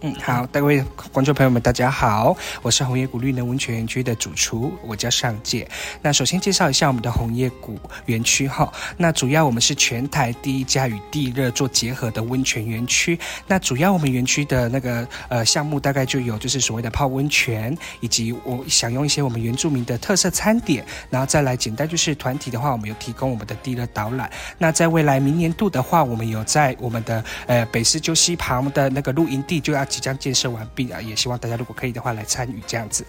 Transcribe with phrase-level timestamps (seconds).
[0.00, 5.66] 嗯，好，各位观众朋友们，大家好，我是红叶谷绿能温泉园区的主厨，我叫尚介。
[6.02, 13.18] 那首先介绍一下我们的红叶谷园区哈，那主要我们是全台第一家与地热做结合的温泉园区。
[13.46, 24.30] 那主要我们园区的那个呃项目大概就有就是所谓的泡温泉，以及我享用一些我们原住民的特色餐点，然后再来简单就是团体的话，我们有提供我们的地热导览。
[24.58, 29.83] 那在未来明年度的话，我们有在我们的呃北市鸠溪旁的那个露营地就要。
[29.84, 33.04] 即将建设完毕啊，也希望大家如果可以的话来参与这样子，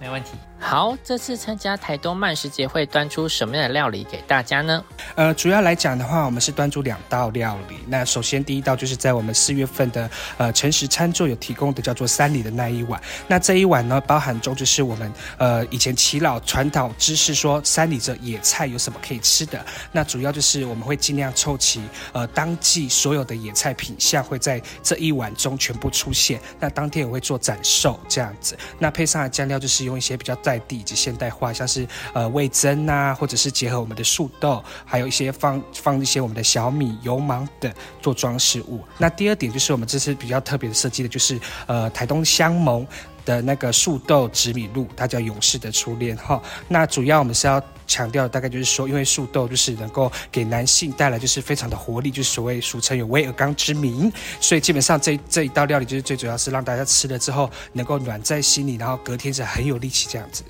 [0.00, 0.30] 没问题。
[0.64, 4.82] 好，这次参加台东慢食节会端出什么样的料理给大家呢？
[5.16, 7.76] 呃，主要来讲的话，我们是端出两道料理。
[7.88, 12.98] 那首先第一道就是在我们四月份的呃诚实餐桌有提供的叫做山里的那一碗。
[13.26, 19.62] 那这一碗呢，包含中就是我们呃以前耆老传导知识说山里这野菜有什么可以吃的。
[19.90, 21.82] 那主要就是我们会尽量凑齐
[22.12, 26.40] 呃当季所有的野菜品相会在这一碗中全部出现。
[26.58, 28.56] 那当天也会做展售这样子。
[28.78, 38.80] 那配上的酱料就是用一些比较淡在地以及现代化，像是呃味增呐，或者是结合我们的树豆，还有一些放放一些我们的小米、油芒等做装饰物。
[38.98, 42.86] 那第二点就是我们这次比较特别的设计的，就是呃台东香盟
[43.24, 46.42] 的那个树豆紫米露，它叫勇士的初恋哈。
[46.68, 60.42] 那主要我们是要强调，大概就是说，因为树豆就是能够给男性带来就是非常的活力，就是所谓俗称有威尔刚之名，所以基本上这这一道料理就是最主要是让大家吃了之后能够暖在心里，然后隔天是很有力气这样子。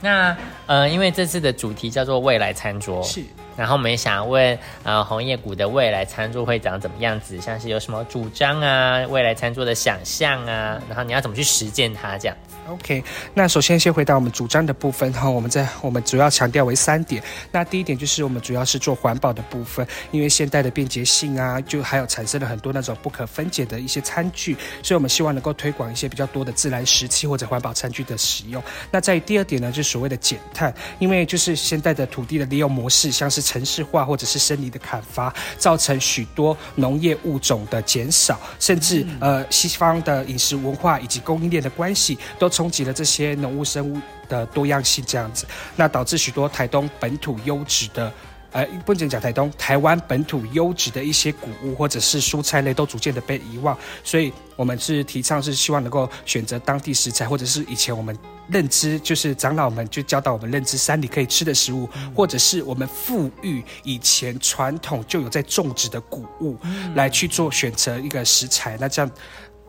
[0.00, 0.36] 那
[0.66, 3.22] 呃，因为这次的主题叫做未来餐桌，是。
[3.56, 7.40] 然后我们也想问，呃，红叶谷的未来餐桌会长怎么样子？
[7.40, 12.36] 像是有什么主张啊，未来餐桌的想象啊，然后你要怎么去实践它这样
[12.68, 13.02] ？OK，
[13.32, 17.22] 那首先先回答我们主张的部分哈，我们在我们主要强调为三点。
[17.50, 28.62] 那第一点就是我们主要是做环保的部分，因为现代的便捷性啊，就还有产生了很多那种不可分解的一些餐具，所以我们希望能够推广一些比较多的自然食器或者环保餐具的使用。
[28.90, 42.46] 那在第二点呢，就是所谓的减碳，因为就是现在的土地的利用模式，像是城市化或者是森林的砍伐，造成许多农业物种的减少，甚至呃西方的饮食文化以及供应链的关系都。
[42.58, 45.46] 冲击了这些农物生物的多样性，这样子，
[45.76, 48.12] 那导致许多台东本土优质的，
[48.50, 58.18] 呃，不仅讲台东，台湾本土优质的一些谷物或者是蔬菜类都逐渐的被遗忘，所以我们是提倡是希望能够选择当地食材，或者是以前我们
[58.48, 66.58] 认知就是长老们就教导我们认知山里可以吃的食物，或者是我们富裕以前传统就有在种植的谷物
[66.96, 69.08] 来去做选择一个食材，那这样。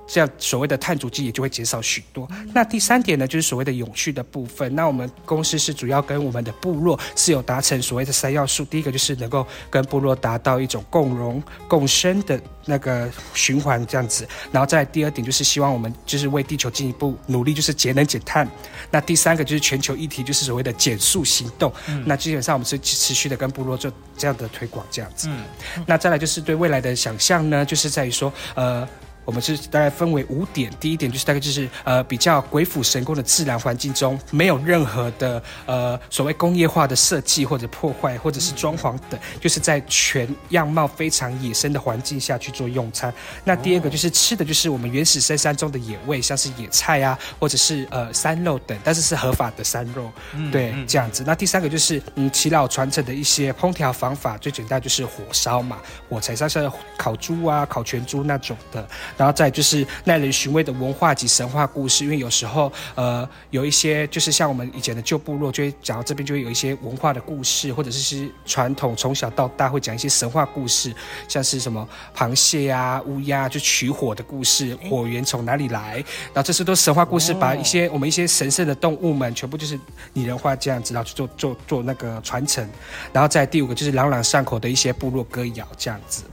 [0.09, 2.27] 这样所谓的碳足迹也就会减少许多。
[2.51, 4.73] 那第三点呢，就是所谓的永续的部分。
[4.73, 8.65] 那我们公司是主要跟我们的部落是有达成所谓的三要素。
[8.65, 14.27] 第一个就是能够跟部落达到一种共荣共生的那个循环这样子。
[14.51, 18.49] 然后再第二点就是希望我们就是为地球进一步努力，就是节能减碳。
[18.89, 21.71] 那第三个就是全球议题，就是所谓的减速行动。
[22.03, 25.29] 那基本上我们是持续的跟部落做这样的推广这样子。
[25.85, 28.87] 那再来就是对未来的想象呢，就是在于说呃。
[29.29, 43.13] 我们是大概分为五点，第一点就是大概就是呃比较鬼斧神工的自然环境中，没有任何的呃所谓工业化的设计或者破坏或者是装潢等，就是在全样貌非常野生的环境下去做用餐。
[43.43, 50.11] 那第二个就是吃的就是我们原始深山中的野味，像是野菜啊，或者是呃山肉等，但是是合法的山肉，
[50.51, 51.23] 对这样子。
[51.23, 55.77] 那第三个就是嗯耆老传承的一些烹调方法，最简单就是火烧嘛，
[56.09, 56.67] 火柴上是
[56.97, 58.87] 烤猪啊，烤全猪那种的。
[59.19, 70.95] 然后再就是耐人寻味的文化及神话故事，因为有时候呃有一些就是像我们以前的旧部落，就会讲到这边就会有一些文化的故事，或者是是传统从小到大会讲一些神话故事，
[71.27, 71.85] 像是什么
[72.15, 75.95] 螃蟹啊、乌鸦就取火的故事，火源从哪里来？
[76.33, 79.77] 然后这些都神话故事，把一些我们一些神圣的动物们全部就是
[80.13, 82.65] 拟人化这样子，然后去做做做那个传承。
[83.11, 86.23] 然后再第五个就是朗朗上口的一些部落歌谣这样子。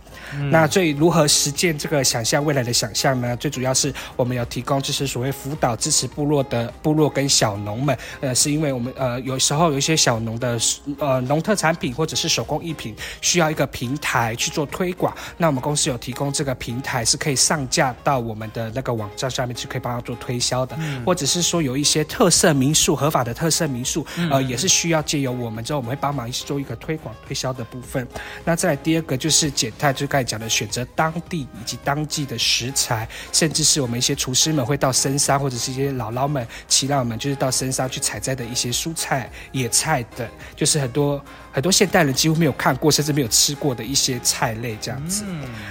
[0.51, 3.37] 那最如何实践这个想象未来的想象呢？
[3.37, 10.59] 最主要是我们有提供就是所谓辅导支持部落的部落跟小农们，呃，是因为我们呃有时候有一些小农的
[10.99, 28.07] 呃农特产品或者是手工艺品需要一个平台去做推广，那我们公司有提供这个平台是可以上架到我们的那个网站上面去，可以帮他做推销的，或者是说有一些特色民宿合法的特色民宿，呃，也是需要借由我们之后我们会帮忙做一个推广推销的部分。
[28.45, 30.06] 那再第二个就是减碳就。
[30.07, 40.25] 就刚才讲的选择当地以及当季的食材，甚至是我们一些厨师们会到深山或者是一些姥姥们、耆老们，就是到深山去采摘的一些蔬菜、野菜等，
[40.55, 41.21] 就是很多
[41.51, 45.25] 很多现代人几乎没有看过，甚至没有吃过的一些菜类这样子。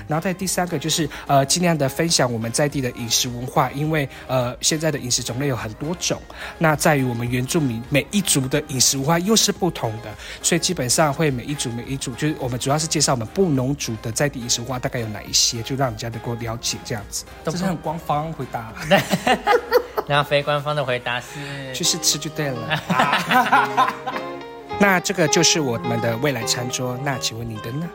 [0.06, 6.22] 然后在第三个就是呃，尽量的分享我们在地的饮食文化，因为呃现在的饮食种类有很多种，
[6.58, 17.26] 那在于我们原住民每一族的饮食文化又是不同的，所以基本上会每一组每一组，就是我们主要是介绍我们布农族的在地饮食文化大概有哪一些，就让人家能够了解这样子。
[17.44, 18.74] 这是很官方回答。
[20.08, 23.94] 然后非官方的回答是，就是吃就对了。
[24.80, 27.90] 那这个就是我们的未来餐桌，那请问你的呢？